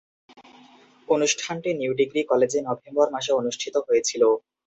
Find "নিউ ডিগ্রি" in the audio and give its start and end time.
1.73-2.21